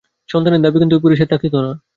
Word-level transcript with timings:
সন্তানদের 0.29 0.63
দাবী 0.63 0.77
কিন্তু 0.79 0.95
ঐ 0.95 1.03
পুরুষের 1.03 1.31
থাকিত 1.33 1.55
না। 1.57 1.71